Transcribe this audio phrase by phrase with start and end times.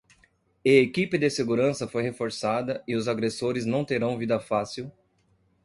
[0.65, 4.91] E equipe de segurança foi reforçada e os agressores não terão vida fácil